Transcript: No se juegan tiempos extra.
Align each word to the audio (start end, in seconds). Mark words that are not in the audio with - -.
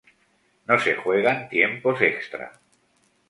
No 0.65 0.79
se 0.79 0.95
juegan 0.95 1.47
tiempos 1.47 2.01
extra. 2.01 2.53